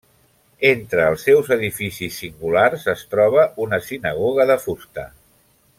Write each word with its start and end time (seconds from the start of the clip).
Entre 0.69 1.03
els 1.09 1.25
seus 1.27 1.51
edificis 1.57 2.17
singulars 2.23 2.89
es 2.95 3.05
troba 3.13 3.45
una 3.67 3.81
sinagoga 3.91 4.49
de 4.55 4.57
fusta. 4.65 5.09